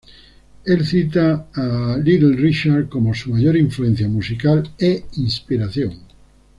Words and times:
Él 0.65 0.83
cita 0.83 1.45
a 1.53 1.95
Little 1.95 2.35
Richard 2.35 2.89
como 2.89 3.13
su 3.13 3.29
mayor 3.29 3.55
influencia 3.55 4.07
musical 4.09 4.67
e 4.79 5.03
inspiración. 5.17 5.93